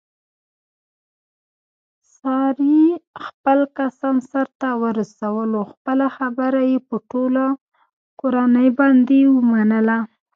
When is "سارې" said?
2.15-2.81